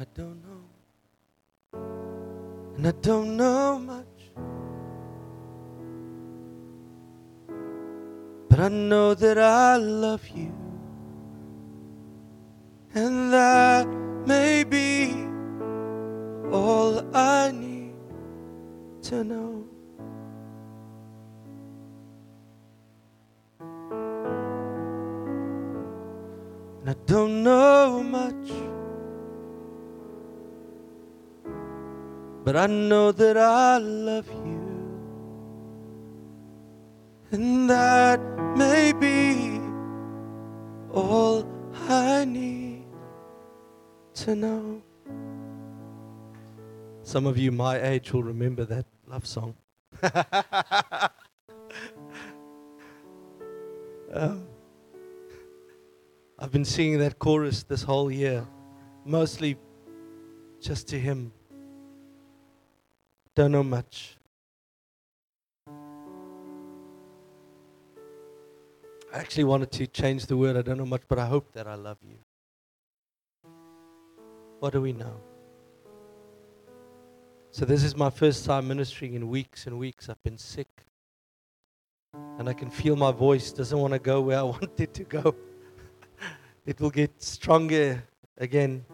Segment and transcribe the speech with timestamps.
[0.00, 1.80] I don't know.
[2.76, 4.06] And I don't know much.
[8.48, 10.54] But I know that I love you.
[12.94, 13.86] And that
[14.26, 15.12] may be
[16.50, 17.92] all I need
[19.02, 19.64] to know.
[26.80, 28.59] And I don't know much.
[32.50, 34.60] But I know that I love you.
[37.30, 38.20] And that
[38.56, 39.60] may be
[40.92, 41.46] all
[41.88, 42.86] I need
[44.14, 44.82] to know.
[47.04, 49.54] Some of you my age will remember that love song.
[54.12, 54.44] um,
[56.36, 58.44] I've been singing that chorus this whole year,
[59.04, 59.56] mostly
[60.60, 61.30] just to him.
[63.40, 64.18] I don't know much.
[69.14, 70.58] I actually wanted to change the word.
[70.58, 72.18] I don't know much, but I hope that I love you.
[74.58, 75.22] What do we know?
[77.50, 80.10] So, this is my first time ministering in weeks and weeks.
[80.10, 80.68] I've been sick.
[82.38, 85.04] And I can feel my voice doesn't want to go where I want it to
[85.04, 85.34] go.
[86.66, 88.04] it will get stronger
[88.36, 88.84] again.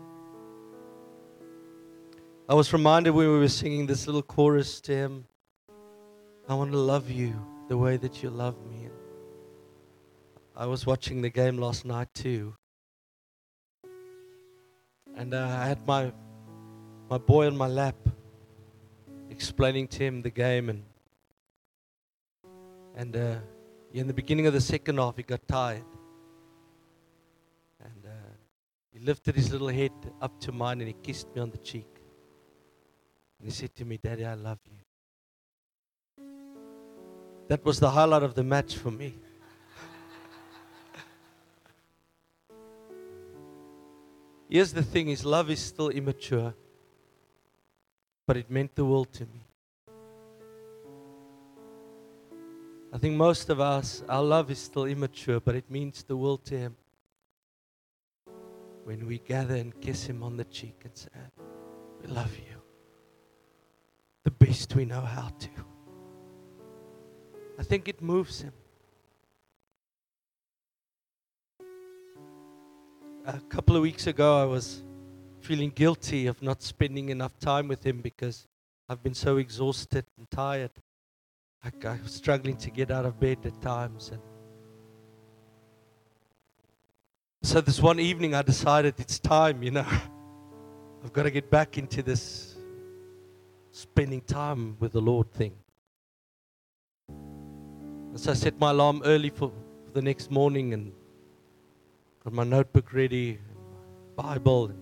[2.49, 5.27] I was reminded when we were singing this little chorus to him
[6.49, 7.35] I want to love you
[7.69, 8.89] the way that you love me.
[10.55, 12.55] I was watching the game last night too.
[15.17, 16.13] And uh, I had my,
[17.11, 17.97] my boy on my lap
[19.29, 20.69] explaining to him the game.
[20.69, 20.85] And,
[22.95, 23.39] and uh,
[23.93, 25.83] in the beginning of the second half, he got tired.
[27.85, 28.29] And uh,
[28.93, 29.91] he lifted his little head
[30.23, 31.96] up to mine and he kissed me on the cheek.
[33.39, 36.25] And he said to me, Daddy, I love you.
[37.49, 39.15] That was the highlight of the match for me.
[44.49, 46.55] Here's the thing his love is still immature,
[48.27, 49.41] but it meant the world to me.
[52.93, 56.45] I think most of us, our love is still immature, but it means the world
[56.47, 56.77] to him.
[58.85, 61.09] When we gather and kiss him on the cheek and say,
[62.01, 62.66] We love you.
[64.27, 65.49] The best we know how to.
[67.61, 68.53] I think it moves him.
[73.25, 74.83] a couple of weeks ago, I was
[75.39, 78.49] feeling guilty of not spending enough time with him because
[78.89, 80.73] I've been so exhausted and tired.
[81.65, 84.09] Like I was struggling to get out of bed at times.
[84.09, 84.21] And
[87.45, 89.87] so this one evening, I decided it's time, you know.
[91.05, 92.56] I've got to get back into this
[93.77, 95.53] spending time with the Lord thing.
[97.11, 99.53] And so I set my alarm early for,
[99.85, 100.93] for the next morning and
[102.25, 103.39] got my notebook ready,
[104.17, 104.73] Bible.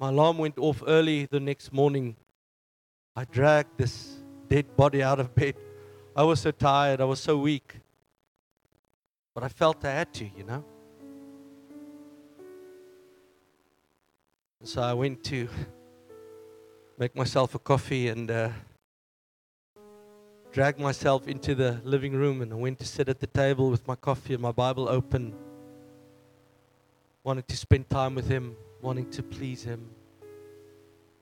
[0.00, 2.16] My alarm went off early the next morning.
[3.14, 4.16] I dragged this
[4.48, 5.54] dead body out of bed.
[6.16, 7.76] I was so tired, I was so weak.
[9.32, 10.64] But I felt I had to, you know.
[14.58, 15.48] And so I went to
[17.00, 18.50] make myself a coffee and uh,
[20.76, 23.94] myself into the living room and I went to sit at the table with my
[23.94, 25.34] coffee and my Bible open,
[27.24, 29.88] wanting to spend time with Him, wanting to please Him,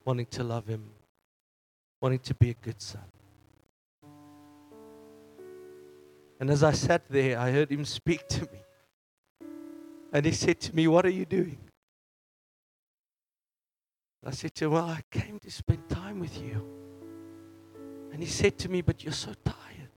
[0.04, 0.82] wanting to love Him,
[2.00, 3.04] wanting to be a good son.
[6.40, 9.48] And as I sat there, I heard Him speak to me.
[10.12, 11.67] And He said to me, What are you doing?
[14.28, 16.62] I said to him, Well, I came to spend time with you.
[18.12, 19.94] And he said to me, But you're so tired.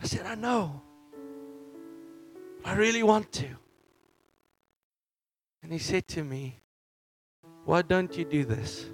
[0.00, 0.80] I said, I know.
[2.64, 3.48] I really want to.
[5.62, 6.58] And he said to me,
[7.66, 8.86] Why don't you do this?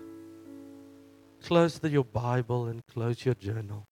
[1.45, 3.87] Close the, your Bible and close your journal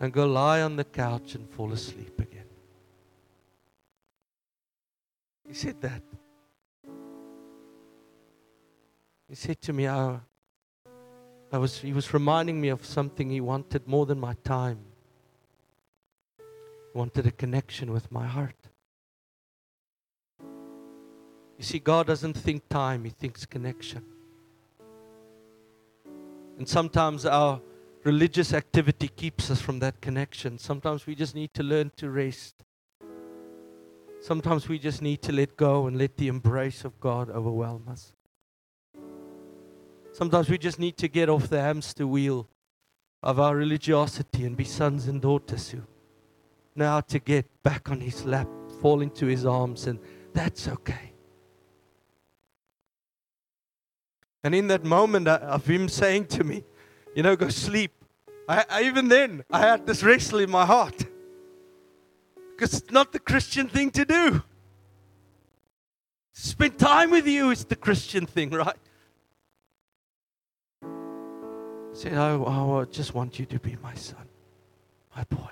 [0.00, 2.48] and go lie on the couch and fall asleep again.
[5.46, 6.02] He said that.
[9.30, 10.18] He said to me, I,
[11.50, 14.80] I was, he was reminding me of something he wanted more than my time.
[16.38, 18.68] He wanted a connection with my heart.
[21.56, 24.04] You see, God doesn't think time, He thinks connection.
[26.58, 27.60] And sometimes our
[28.04, 30.58] religious activity keeps us from that connection.
[30.58, 32.64] Sometimes we just need to learn to rest
[34.20, 38.12] Sometimes we just need to let go and let the embrace of God overwhelm us.
[40.20, 42.46] Sometimes we just need to get off the hamster wheel
[43.22, 45.80] of our religiosity and be sons and daughters who
[46.74, 48.46] know how to get back on His lap,
[48.82, 49.98] fall into His arms, and
[50.34, 51.14] that's okay.
[54.44, 56.64] And in that moment of Him saying to me,
[57.16, 57.92] you know, go sleep,
[58.46, 61.06] I, I, even then, I had this wrestle in my heart.
[62.54, 64.42] Because it's not the Christian thing to do.
[66.34, 68.76] Spend time with you is the Christian thing, right?
[71.92, 74.26] Say, I, I just want you to be my son,
[75.16, 75.50] my boy.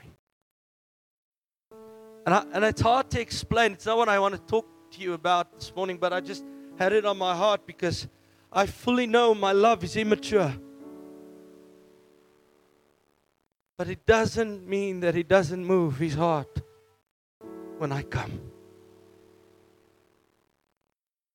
[2.24, 3.72] And, I, and it's hard to explain.
[3.72, 6.44] It's not what I want to talk to you about this morning, but I just
[6.78, 8.06] had it on my heart because
[8.52, 10.54] I fully know my love is immature.
[13.76, 16.62] But it doesn't mean that he doesn't move his heart
[17.78, 18.47] when I come.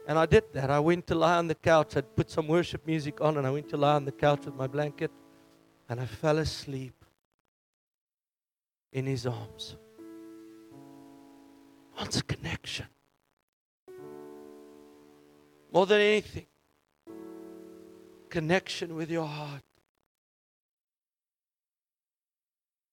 [0.07, 0.69] And I did that.
[0.69, 1.95] I went to lie on the couch.
[1.95, 4.55] I'd put some worship music on and I went to lie on the couch with
[4.55, 5.11] my blanket
[5.89, 7.05] and I fell asleep
[8.91, 9.77] in his arms.
[11.97, 12.87] Wants a connection.
[15.71, 16.45] More than anything,
[18.29, 19.63] connection with your heart.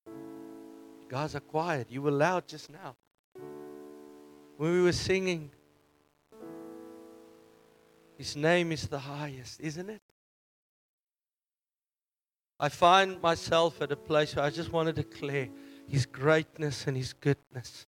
[0.06, 1.90] You guys are quiet.
[1.90, 2.96] You were loud just now
[4.60, 5.50] when we were singing,
[8.20, 10.02] His name is the highest, isn't it?
[12.60, 15.48] I find myself at a place where I just want to declare
[15.88, 17.86] His greatness and His goodness,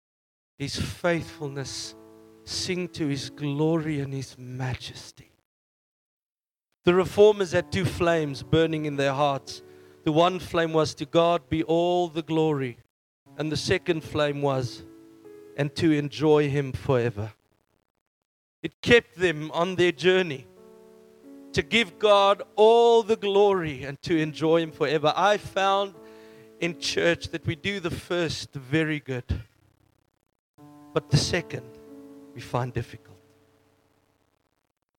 [0.59, 1.95] His faithfulness,
[2.43, 5.31] sing to His glory and His majesty.
[6.83, 9.61] The reformers had two flames burning in their hearts.
[10.03, 12.79] The one flame was to God be all the glory,
[13.37, 14.83] and the second flame was
[15.55, 17.31] and to enjoy Him forever.
[18.67, 20.45] It kept them on their journey
[21.53, 25.13] to give God all the glory and to enjoy Him forever.
[25.15, 25.93] I found
[26.59, 29.23] in church that we do the first very good,
[30.93, 31.63] but the second
[32.35, 33.15] we find difficult.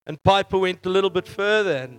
[0.06, 1.98] And Piper went a little bit further and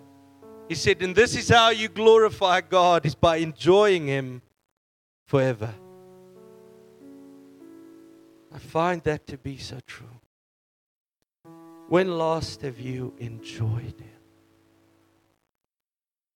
[0.69, 4.42] he said, And this is how you glorify God, is by enjoying Him
[5.27, 5.72] forever.
[8.51, 10.19] I find that to be so true.
[11.89, 14.21] When last have you enjoyed Him?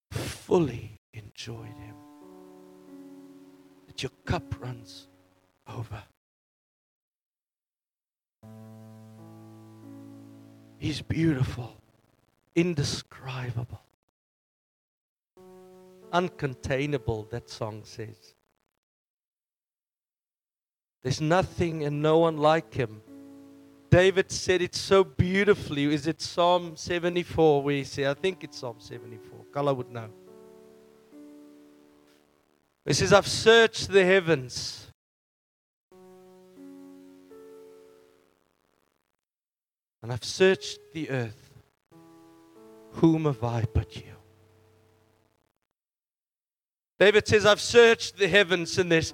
[0.10, 1.96] Fully enjoyed Him?
[3.86, 5.08] That your cup runs
[5.68, 6.02] over.
[10.80, 11.78] He's beautiful,
[12.56, 13.84] indescribable,
[16.12, 18.34] uncontainable, that song says.
[21.04, 23.04] There's nothing and no one like him.
[23.94, 25.86] David said it so beautifully.
[25.94, 29.46] Is it Psalm 74 where he I think it's Psalm 74.
[29.54, 30.10] Kala would know.
[32.88, 34.88] He says, I've searched the heavens.
[40.02, 41.54] And I've searched the earth.
[42.94, 44.16] Whom have I but you?
[46.98, 49.14] David says, I've searched the heavens and there's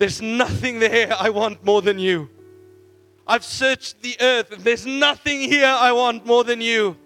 [0.00, 2.28] there's nothing there I want more than you.
[3.30, 6.96] I've searched the earth, and there's nothing here I want more than you.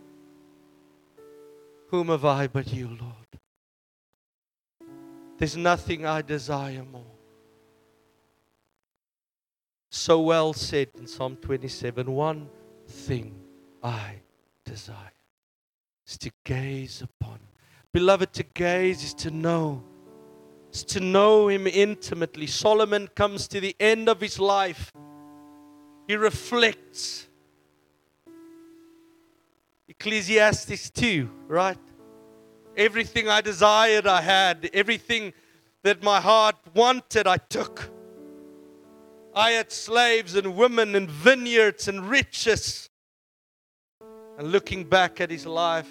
[1.88, 3.12] Whom have I but you, Lord?
[5.36, 7.14] There's nothing I desire more.
[9.90, 12.48] So well said in Psalm 27 one
[12.88, 13.34] thing
[13.82, 14.14] I
[14.64, 15.12] desire
[16.06, 17.38] is to gaze upon.
[17.92, 19.84] Beloved, to gaze is to know
[20.70, 22.46] It's to know Him intimately.
[22.46, 24.90] Solomon comes to the end of his life.
[26.06, 27.26] He reflects.
[29.88, 31.78] Ecclesiastes 2, right?
[32.76, 34.68] Everything I desired, I had.
[34.72, 35.32] Everything
[35.82, 37.90] that my heart wanted, I took.
[39.34, 42.88] I had slaves and women and vineyards and riches.
[44.38, 45.88] And looking back at his life,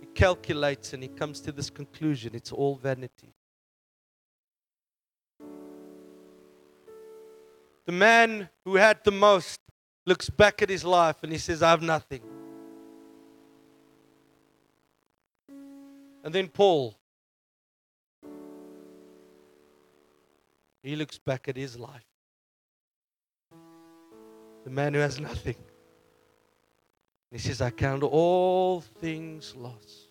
[0.00, 3.34] he calculates and he comes to this conclusion it's all vanity.
[7.86, 9.58] The man who had the most
[10.06, 12.22] looks back at his life and he says, I have nothing.
[16.24, 16.96] And then Paul,
[20.82, 22.06] he looks back at his life.
[24.64, 25.56] The man who has nothing.
[27.32, 30.10] He says, I count all things lost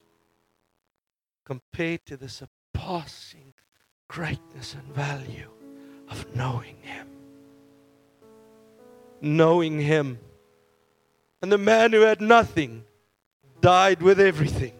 [1.46, 3.54] compared to the surpassing
[4.08, 5.50] greatness and value
[6.10, 7.08] of knowing Him
[9.22, 10.20] knowing Him.
[11.42, 12.84] And the man who had nothing
[13.62, 14.74] died with everything.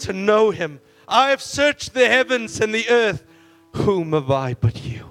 [0.00, 0.80] To know Him.
[1.06, 3.24] I have searched the heavens and the earth.
[3.74, 5.08] Whom have I but you?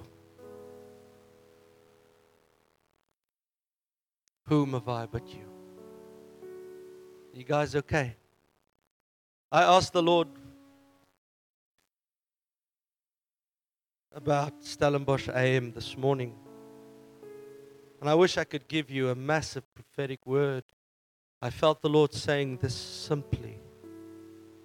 [4.48, 5.46] Whom have I but you?
[7.34, 8.16] You guys okay?
[9.52, 10.28] I asked the Lord
[14.14, 16.36] about Stellenbosch AM this morning.
[18.04, 20.66] And I wish I could give you a massive prophetic word.
[21.42, 23.62] I felt the Lord saying this simply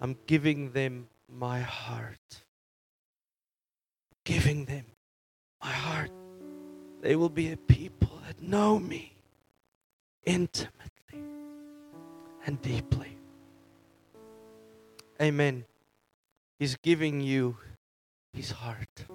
[0.01, 2.43] I'm giving them my heart.
[4.25, 4.83] Giving them
[5.63, 6.11] my heart.
[6.99, 9.13] They will be a people that know me
[10.25, 11.23] intimately
[12.45, 13.15] and deeply.
[15.21, 15.63] Amen.
[16.59, 17.55] He's giving you
[18.33, 19.05] his heart.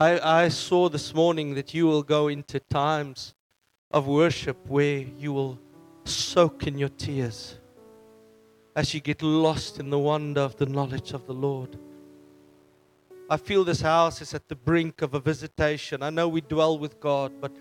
[0.00, 3.34] I, I saw this morning that you will go into times
[3.90, 5.58] of worship where you will
[6.04, 7.58] soak in your tears
[8.74, 11.78] as you get lost in the wonder of the knowledge of the Lord.
[13.28, 16.02] I feel this house is at the brink of a visitation.
[16.02, 17.52] I know we dwell with God, but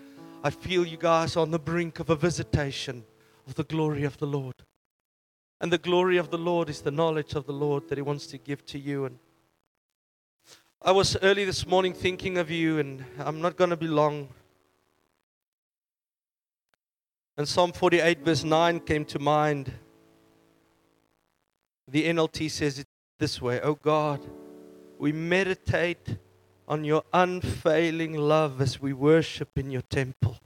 [0.42, 3.04] I feel you guys are on the brink of a visitation
[3.48, 4.56] of the glory of the Lord.
[5.60, 8.28] And the glory of the Lord is the knowledge of the Lord that He wants
[8.28, 9.04] to give to you.
[9.04, 9.20] And
[10.82, 14.30] I was early this morning thinking of you, and I'm not going to be long.
[17.38, 19.74] And Psalm 48, verse 9 came to mind.
[21.86, 24.26] The NLT says it this way Oh God,
[24.98, 26.16] we meditate
[26.66, 30.38] on your unfailing love as we worship in your temple.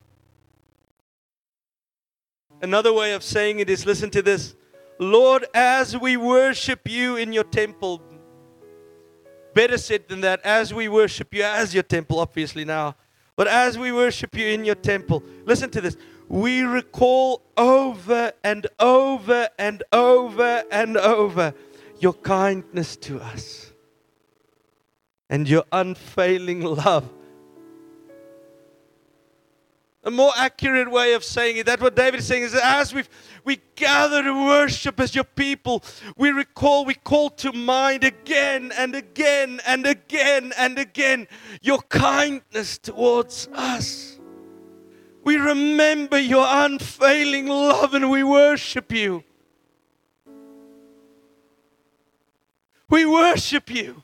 [2.60, 4.56] Another way of saying it is listen to this
[4.98, 8.02] Lord, as we worship you in your temple,
[9.54, 12.96] Better said than that, as we worship you as your temple, obviously now,
[13.36, 15.98] but as we worship you in your temple, listen to this.
[16.30, 21.54] We recall over and over and over and over
[22.00, 23.72] your kindness to us
[25.30, 27.12] and your unfailing love
[30.04, 33.04] a more accurate way of saying it, that's what David is saying, is as we
[33.46, 35.84] we gather to worship as your people,
[36.18, 41.28] we recall, we call to mind again and again and again and again
[41.62, 44.20] your kindness towards us.
[45.24, 49.24] We remember your unfailing love and we worship you.
[52.90, 54.04] We worship you.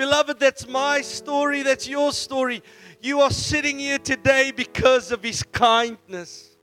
[0.00, 2.62] Beloved, that's my story, that's your story.
[3.02, 6.56] You are sitting here today because of His kindness.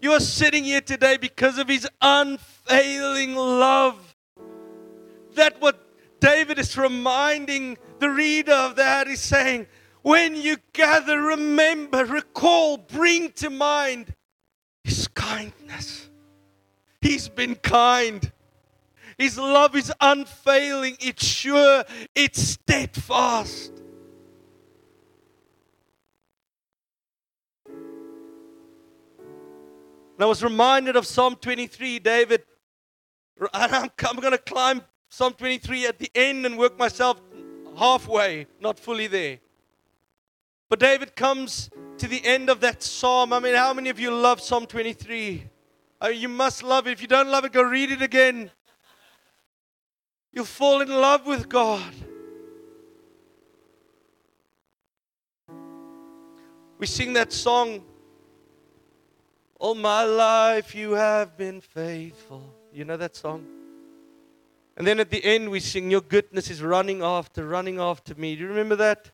[0.00, 4.14] You are sitting here today because of His unfailing love.
[5.34, 5.84] That what
[6.20, 9.66] David is reminding the reader of that is saying,
[10.02, 14.14] when you gather, remember, recall, bring to mind
[14.84, 16.08] His kindness.
[17.00, 18.30] He's been kind.
[19.18, 23.72] His love is unfailing, it's sure, it's steadfast.
[30.16, 32.42] And I was reminded of Psalm 23, David.
[33.52, 37.20] I'm, I'm going to climb Psalm 23 at the end and work myself
[37.76, 39.38] halfway, not fully there.
[40.68, 43.32] But David comes to the end of that psalm.
[43.32, 45.44] I mean, how many of you love Psalm 23?
[46.00, 46.92] I mean, you must love it.
[46.92, 48.50] If you don't love it, go read it again.
[50.36, 51.94] You'll fall in love with God.
[56.76, 57.82] We sing that song
[59.58, 62.52] all my life you have been faithful.
[62.70, 63.46] You know that song?
[64.76, 68.36] And then at the end we sing, Your goodness is running after, running after me.
[68.36, 69.10] Do you remember that?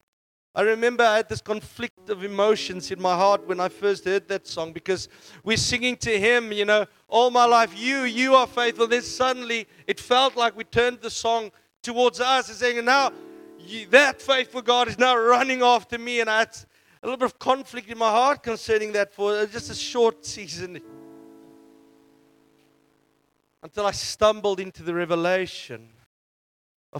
[0.54, 4.28] I remember I had this conflict of emotions in my heart when I first heard
[4.28, 5.08] that song because
[5.42, 8.86] we're singing to Him, you know, all my life, you, you are faithful.
[8.86, 13.12] Then suddenly it felt like we turned the song towards us and saying, now
[13.58, 16.20] you, that faithful God is now running after me.
[16.20, 16.56] And I had
[17.02, 20.82] a little bit of conflict in my heart concerning that for just a short season.
[23.62, 25.88] Until I stumbled into the revelation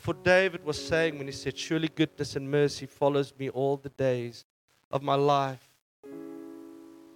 [0.01, 3.91] what David was saying when he said, Surely goodness and mercy follows me all the
[3.91, 4.45] days
[4.91, 5.69] of my life.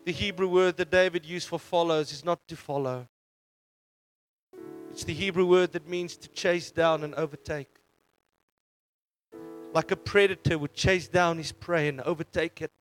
[0.05, 3.09] The Hebrew word that David used for follows is not to follow.
[4.91, 7.77] It's the Hebrew word that means to chase down and overtake
[9.77, 12.73] like a predator would chase down his prey and overtake it.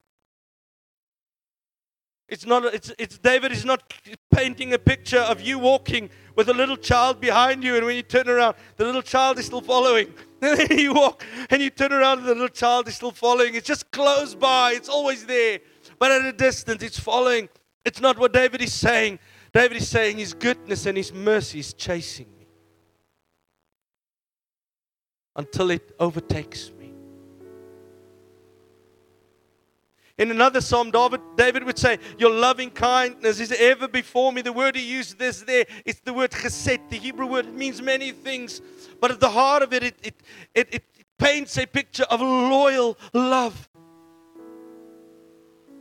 [2.27, 3.93] It's not, it's, it's David is not
[4.33, 8.01] painting a picture of you walking with a little child behind you, and when you
[8.01, 10.13] turn around, the little child is still following.
[10.69, 13.55] You walk and you turn around and the little child is still following.
[13.55, 15.59] It's just close by, it's always there.
[15.97, 17.49] But at a distance, it's following.
[17.83, 19.17] It's not what David is saying.
[19.53, 22.47] David is saying his goodness and his mercy is chasing me
[25.35, 26.74] until it overtakes me.
[30.17, 34.41] In another psalm, David, David would say, Your loving kindness is ever before me.
[34.41, 37.47] The word he used this there, it's the word chesed, the Hebrew word.
[37.47, 38.61] It means many things.
[39.01, 40.15] But at the heart of it, it, it,
[40.53, 40.83] it, it
[41.17, 43.67] paints a picture of loyal love.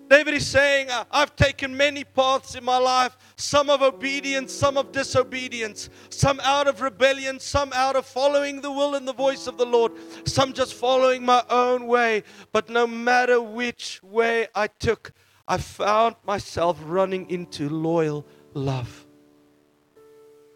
[0.09, 4.77] David is saying, uh, I've taken many paths in my life, some of obedience, some
[4.77, 9.47] of disobedience, some out of rebellion, some out of following the will and the voice
[9.47, 9.93] of the Lord,
[10.25, 12.23] some just following my own way.
[12.53, 15.13] But no matter which way I took,
[15.49, 19.07] I found myself running into loyal love.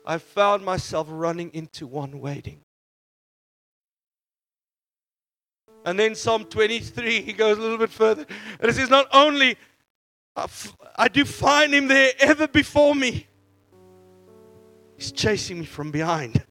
[0.06, 2.64] I found myself running into one waiting.
[5.84, 8.26] And then Psalm 23, he goes a little bit further.
[8.60, 9.56] And it says, Not only
[10.36, 10.46] uh,
[10.96, 13.26] I do find him there ever before me,
[14.96, 16.44] he's chasing me from behind.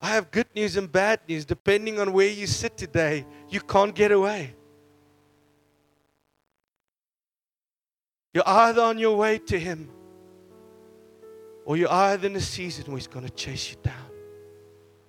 [0.00, 1.44] I have good news and bad news.
[1.44, 4.54] Depending on where you sit today, you can't get away.
[8.32, 9.90] You're either on your way to him,
[11.64, 14.10] or you're either in a season where he's going to chase you down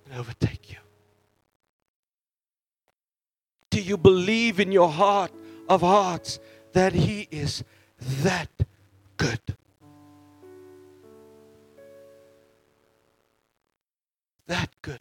[0.06, 0.78] and overtake you.
[3.78, 5.30] Do you believe in your heart
[5.68, 6.40] of hearts
[6.72, 7.62] that He is
[8.00, 8.50] that
[9.16, 9.40] good?
[14.48, 14.98] That good.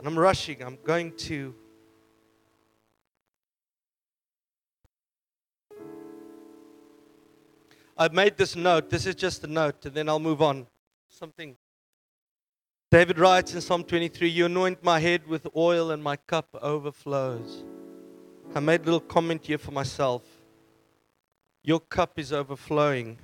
[0.00, 0.64] And I'm rushing.
[0.64, 1.54] I'm going to.
[7.96, 8.90] I've made this note.
[8.90, 10.66] This is just a note, and then I'll move on.
[11.08, 11.56] Something
[12.92, 17.64] David writes in Psalm 23 You anoint my head with oil, and my cup overflows.
[18.54, 20.22] I made a little comment here for myself.
[21.64, 23.16] Your cup is overflowing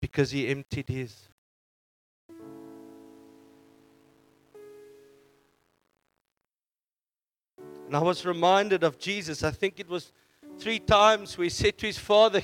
[0.00, 1.28] because he emptied his.
[7.86, 9.44] And I was reminded of Jesus.
[9.44, 10.10] I think it was
[10.58, 12.42] three times where he said to his father,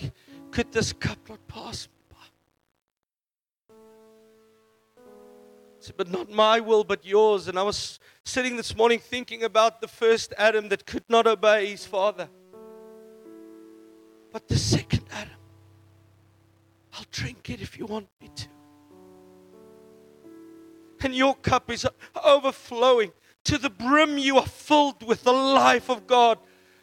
[0.53, 2.02] Could this cup not pass me?
[5.85, 7.49] Said, but not my will, but yours.
[7.49, 11.67] And I was sitting this morning thinking about the first Adam that could not obey
[11.67, 12.29] his father.
[14.33, 15.35] But the second Adam,
[16.95, 18.49] I'll drink it if you want me to.
[21.05, 21.87] And your cup is
[22.25, 23.13] overflowing.
[23.45, 26.39] To the brim, you are filled with the life of God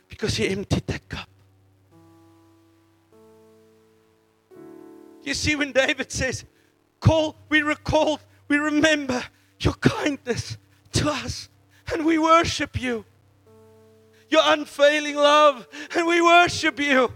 [0.09, 1.29] because He emptied that cup.
[5.23, 6.43] You see, when David says,
[6.99, 9.23] Call, we recall we remember
[9.59, 10.57] your kindness
[10.93, 11.49] to us
[11.93, 13.05] and we worship you.
[14.27, 17.13] Your unfailing love and we worship you.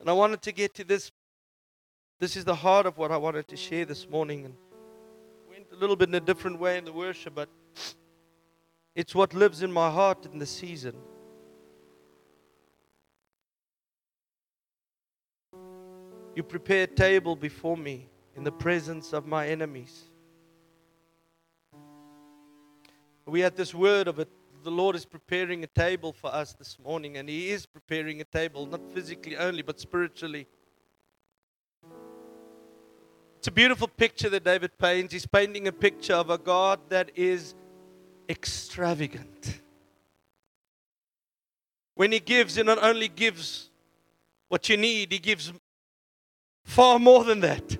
[0.00, 1.10] And I wanted to get to this.
[2.18, 4.44] This is the heart of what I wanted to share this morning.
[4.44, 4.54] And
[5.48, 7.48] went a little bit in a different way in the worship, but
[8.96, 10.94] it's what lives in my heart in the season.
[16.34, 20.04] You prepare a table before me in the presence of my enemies.
[23.26, 24.30] We had this word of it.
[24.64, 28.24] The Lord is preparing a table for us this morning, and He is preparing a
[28.24, 30.46] table, not physically only, but spiritually.
[33.38, 35.12] It's a beautiful picture that David paints.
[35.12, 37.54] He's painting a picture of a God that is
[38.28, 39.60] extravagant.
[41.94, 43.70] When He gives, He not only gives
[44.48, 45.52] what you need, He gives
[46.64, 47.78] far more than that.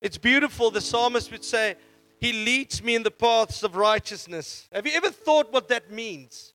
[0.00, 0.70] It's beautiful.
[0.70, 1.76] The psalmist would say,
[2.20, 4.68] He leads me in the paths of righteousness.
[4.72, 6.54] Have you ever thought what that means?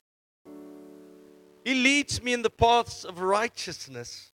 [1.64, 4.32] He leads me in the paths of righteousness.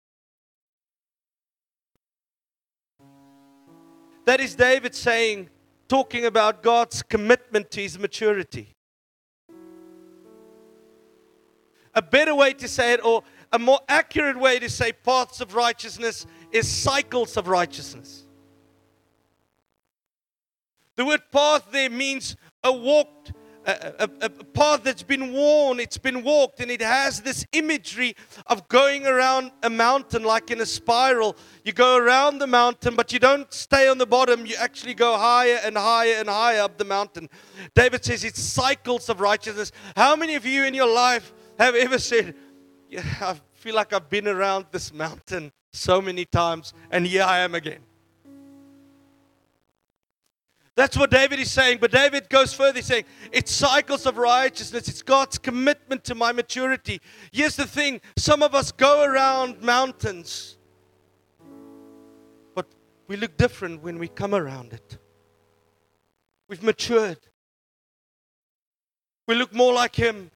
[4.26, 5.50] That is David saying,
[5.88, 8.76] talking about God's commitment to his maturity.
[11.94, 15.56] A better way to say it, or a more accurate way to say paths of
[15.56, 18.26] righteousness, is cycles of righteousness.
[20.96, 23.32] The word path there means a walked,
[23.66, 28.16] a, a, path that's been worn, it's been walked, and it has this imagery
[28.48, 31.36] of going around a mountain like in a spiral.
[31.64, 34.46] You go around the mountain, but you don't stay on the bottom.
[34.46, 37.30] You actually go higher and higher and higher up the mountain.
[37.74, 39.72] David says it's cycles of righteousness.
[39.96, 42.36] How many of you in your life have ever said,
[42.90, 47.40] yeah, I feel like I've been around this mountain so many times, and here I
[47.40, 47.82] am again?
[50.76, 51.78] That's what David is saying.
[51.80, 52.82] But David goes further.
[52.82, 54.90] Saying, it's cycles of righteousness.
[54.90, 57.00] It's God's commitment to my maturity.
[57.32, 60.58] Here's the thing some of us go around mountains,
[62.54, 62.68] but
[63.08, 64.98] we look different when we come around it.
[66.50, 67.20] We've matured.
[69.28, 70.30] We look more like Him.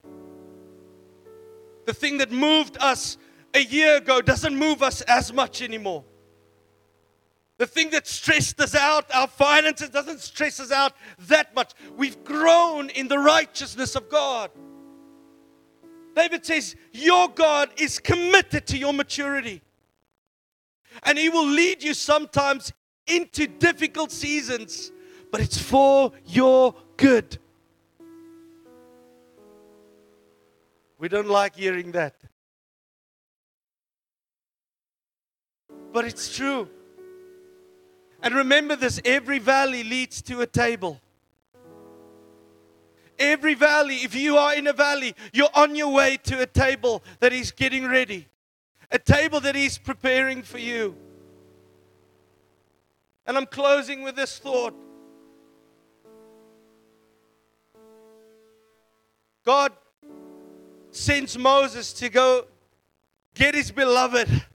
[1.86, 3.18] The thing that moved us
[3.54, 6.06] a year ago doesn't move us as much anymore.
[7.60, 10.94] The thing that stressed us out, our finances, doesn't stress us out
[11.28, 11.74] that much.
[11.98, 14.50] We've grown in the righteousness of God.
[16.16, 19.62] David says, Your God is committed to your maturity.
[21.04, 22.72] And He will lead you sometimes
[23.08, 24.94] into difficult seasons,
[25.30, 27.38] but it's for your good.
[30.98, 32.16] We don't like hearing that.
[35.92, 36.70] But it's true.
[38.22, 41.00] And remember this every valley leads to a table.
[43.18, 47.04] Every valley, if you are in a valley, you're on your way to a table
[47.20, 48.28] that He's getting ready,
[48.92, 50.96] a table that He's preparing for you.
[53.26, 54.74] And I'm closing with this thought
[59.50, 59.72] God
[60.92, 62.46] sends Moses to go
[63.34, 64.46] get his beloved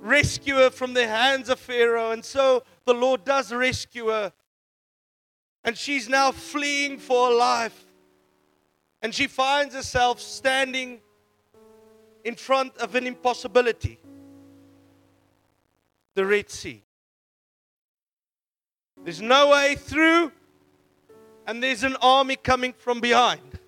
[0.00, 2.10] rescue her from the hands of Pharaoh.
[2.10, 4.32] And so the Lord does rescue her.
[5.64, 7.84] And she's now fleeing for her life.
[9.02, 11.00] And she finds herself standing
[12.24, 13.98] in front of an impossibility
[16.16, 16.82] the Red Sea.
[19.04, 20.32] There's no way through,
[21.46, 23.60] and there's an army coming from behind.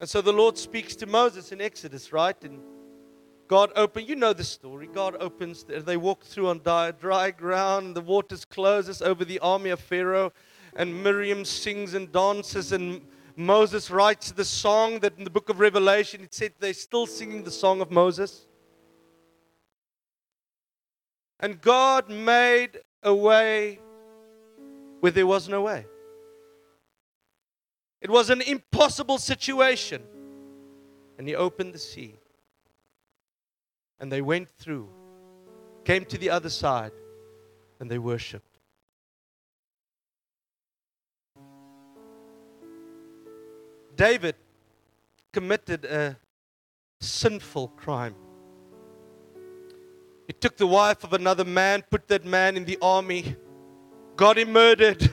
[0.00, 2.42] And so the Lord speaks to Moses in Exodus, right?
[2.42, 2.60] And
[3.48, 4.86] God opened, you know the story.
[4.86, 9.80] God opens, they walk through on dry ground, the waters closes over the army of
[9.80, 10.32] Pharaoh,
[10.74, 13.02] and Miriam sings and dances, and
[13.36, 17.42] Moses writes the song that in the book of Revelation it said they're still singing
[17.42, 18.46] the song of Moses.
[21.40, 23.80] And God made a way
[25.00, 25.86] where there was no way.
[28.00, 30.02] It was an impossible situation.
[31.18, 32.14] And he opened the sea.
[33.98, 34.88] And they went through,
[35.84, 36.92] came to the other side,
[37.78, 38.46] and they worshiped.
[43.94, 44.36] David
[45.30, 46.16] committed a
[47.00, 48.14] sinful crime.
[50.26, 53.36] He took the wife of another man, put that man in the army,
[54.16, 55.10] got him murdered,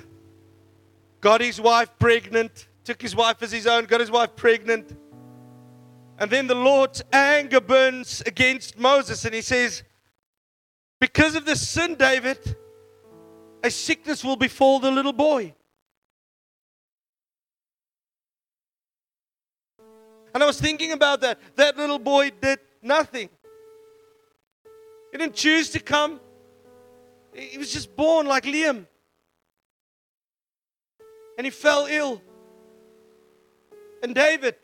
[1.20, 4.98] got his wife pregnant, took his wife as his own, got his wife pregnant.
[6.18, 9.84] And then the Lord's anger burns against Moses, and he says,
[11.02, 12.40] Because of this sin, David,
[13.62, 15.54] a sickness will befall the little boy.
[20.34, 21.40] And I was thinking about that.
[21.58, 23.28] That little boy did nothing.
[25.12, 26.22] He didn't choose to come.
[27.34, 28.88] He was just born like Liam.
[31.38, 32.22] And he fell ill.
[34.04, 34.56] And David,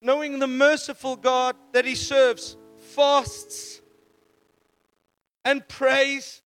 [0.00, 3.80] knowing the merciful God that he serves, fasts
[5.44, 6.42] and prays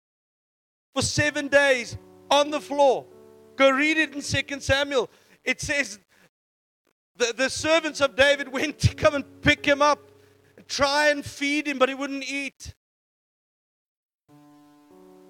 [0.94, 1.98] for seven days
[2.30, 3.06] on the floor.
[3.56, 5.10] Go read it in Second Samuel.
[5.44, 6.00] It says
[7.16, 10.12] the, the servants of David went to come and pick him up
[10.58, 12.74] and try and feed him, but he wouldn't eat.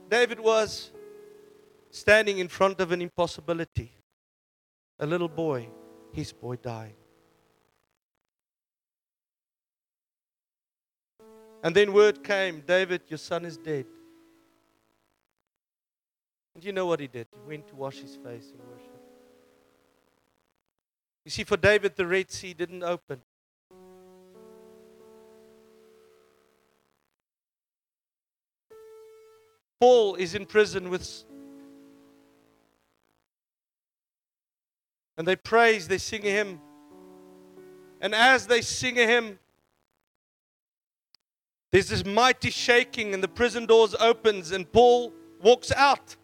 [0.09, 0.91] David was
[1.89, 3.94] standing in front of an impossibility
[4.99, 5.67] a little boy,
[6.11, 6.95] his boy died.
[11.63, 13.85] And then word came David, your son is dead.
[16.53, 17.27] And you know what he did?
[17.33, 19.01] He went to wash his face and worship.
[21.25, 23.19] You see, for David, the Red Sea didn't open.
[29.79, 31.03] Paul is in prison with
[35.17, 36.59] And they praise, they sing a hymn.
[38.01, 39.39] And as they sing a hymn,
[41.71, 46.15] there's this mighty shaking, and the prison doors opens, and Paul walks out.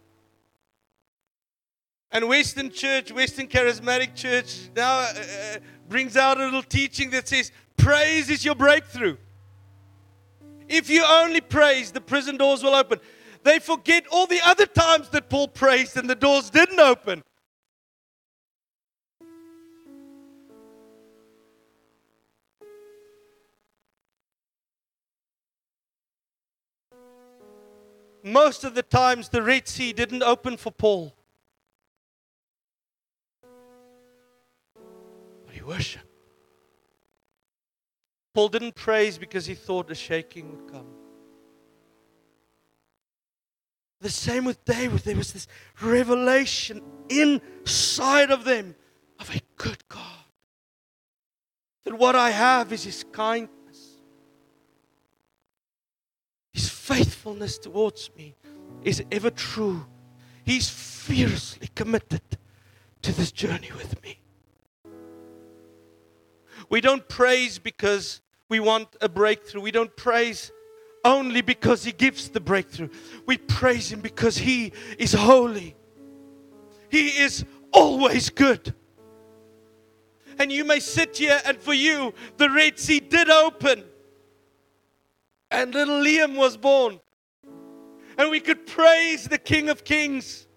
[2.12, 7.28] And Western Church, Western Charismatic Church, now uh, uh, brings out a little teaching that
[7.28, 9.18] says, Praise is your breakthrough.
[10.68, 13.00] If you only praise, the prison doors will open.
[13.44, 17.24] They forget all the other times that Paul praised and the doors didn't open.
[28.24, 31.16] Most of the times, the Red Sea didn't open for Paul.
[35.46, 36.06] But he worshiped.
[38.34, 40.88] Paul didn't praise because he thought a shaking would come.
[44.02, 45.02] The same with David.
[45.02, 45.48] There was this
[45.82, 48.76] revelation inside of them
[49.20, 50.02] of a good God.
[51.84, 53.52] That what I have is His kindness,
[56.92, 58.36] faithfulness towards me
[58.84, 59.86] is ever true.
[60.44, 62.22] He's fiercely committed
[63.02, 64.20] to this journey with me.
[66.70, 69.62] We don't praise because we want a breakthrough.
[69.62, 70.52] We don't praise
[71.06, 72.90] only because He gives the breakthrough.
[73.26, 75.76] We praise Him because He is holy.
[76.90, 78.74] He is always good.
[80.40, 83.86] And you may sit here, and for you, the Red Sea did open,
[85.52, 87.00] and little Liam was born.
[88.18, 90.48] And we could praise the King of Kings.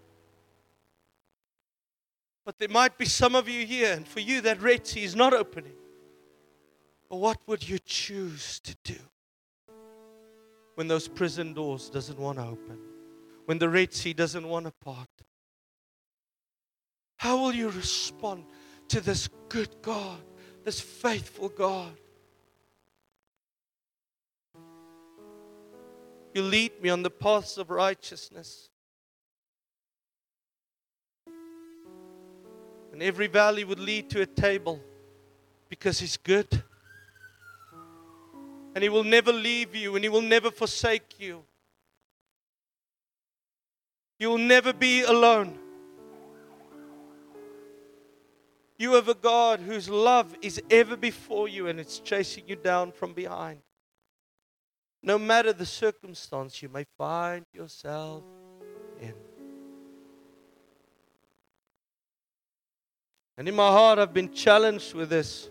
[2.45, 5.15] But there might be some of you here, and for you, that Red Sea is
[5.15, 5.73] not opening.
[7.09, 8.99] But what would you choose to do?
[10.75, 12.77] when those prison doors doesn't want to open,
[13.45, 15.09] when the Red Sea doesn't want to part?
[17.17, 18.45] How will you respond
[18.89, 20.21] to this good God,
[20.63, 21.97] this faithful God?
[26.35, 28.69] You lead me on the paths of righteousness.
[32.91, 34.81] And every valley would lead to a table
[35.69, 36.61] because He's good
[38.73, 41.45] and He will never leave you and He will never forsake you.
[44.19, 45.57] You will never be alone.
[48.77, 52.91] You have a God whose love is ever before you and it's chasing you down
[52.91, 53.59] from behind.
[55.05, 58.23] No matter the circumstance you may find yourself
[58.99, 59.13] in.
[63.37, 65.47] And in my heart, I've been challenged with this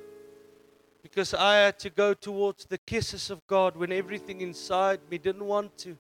[1.05, 5.45] because I had to go towards the kisses of God when everything inside me didn't
[5.45, 5.97] want to.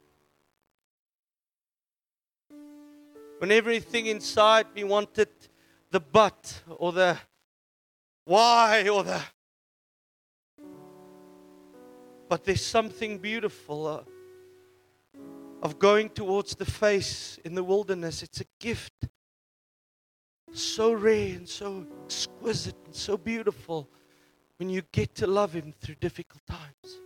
[3.38, 5.28] When everything inside me wanted
[5.92, 7.18] the but or the
[8.24, 9.20] why or the.
[12.28, 14.02] But there's something beautiful uh,
[15.62, 18.22] of going towards the face in the wilderness.
[18.22, 18.92] It's a gift.
[20.52, 23.88] So rare and so exquisite and so beautiful
[24.58, 27.00] when you get to love Him through difficult times.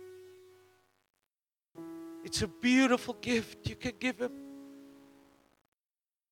[2.23, 4.31] It's a beautiful gift you can give Him.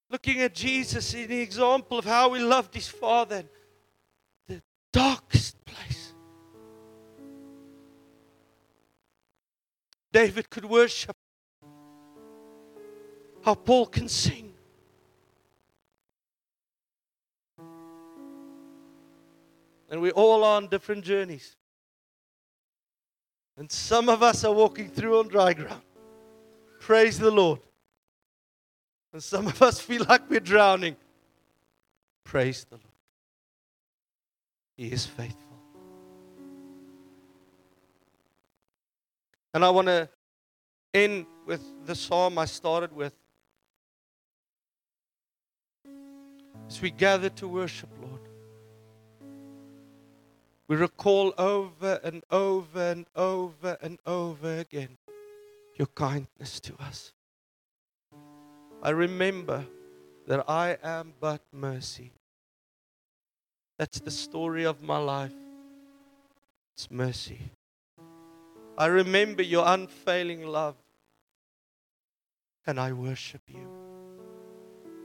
[0.09, 3.43] Looking at Jesus in the example of how He loved His Father,
[4.47, 4.61] the
[4.93, 5.96] darkest place.
[10.11, 11.15] David could worship.
[13.43, 14.53] How Paul can sing.
[19.89, 21.55] And we're all on different journeys.
[23.57, 25.81] And some of us are walking through on dry ground.
[26.79, 27.59] Praise the Lord.
[29.13, 30.95] And some of us feel like we're drowning.
[32.23, 32.83] Praise the Lord.
[34.75, 35.46] He is faithful.
[39.57, 40.07] And I want to
[40.93, 43.15] end with the psalm I started with.
[46.67, 48.21] As we gather to worship, Lord.
[50.67, 54.95] We recall over and over and over and over again
[55.75, 57.13] your kindness to us.
[58.83, 59.65] I remember
[60.27, 62.11] that I am but mercy.
[63.79, 65.33] That's the story of my life.
[66.75, 67.39] It's mercy.
[68.77, 70.75] I remember your unfailing love,
[72.65, 73.76] and I worship you.